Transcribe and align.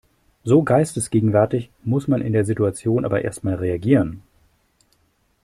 So 0.43 0.63
geistesgegenwärtig 0.63 1.69
muss 1.83 2.07
man 2.07 2.21
in 2.23 2.33
der 2.33 2.43
Situation 2.43 3.05
aber 3.05 3.21
erst 3.21 3.43
mal 3.43 3.53
reagieren. 3.53 4.23